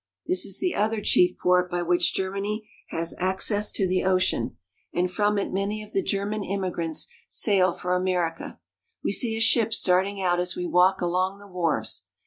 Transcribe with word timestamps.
This 0.25 0.47
is 0.47 0.57
the 0.57 0.73
other 0.73 0.99
chief 0.99 1.37
port 1.37 1.69
by 1.69 1.83
which 1.83 2.15
Germany 2.15 2.67
has 2.89 3.13
access 3.19 3.71
to 3.73 3.85
the 3.87 4.03
ocean, 4.03 4.57
and 4.91 5.11
from 5.11 5.37
it 5.37 5.53
many 5.53 5.83
of 5.83 5.93
the 5.93 6.01
German 6.01 6.43
emigrants 6.43 7.07
sail 7.29 7.71
for 7.71 7.93
America. 7.95 8.59
We 9.03 9.11
see 9.11 9.37
a 9.37 9.39
ship 9.39 9.75
starting 9.75 10.19
out 10.19 10.39
as 10.39 10.55
we 10.55 10.65
walk 10.65 11.01
along 11.01 11.37
the 11.37 11.45
wharves. 11.45 12.07